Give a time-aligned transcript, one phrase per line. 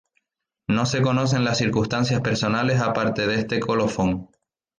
[0.67, 4.29] No se conocen las circunstancias personales aparte de este colofón.